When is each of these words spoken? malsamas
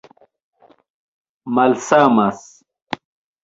malsamas 1.55 2.43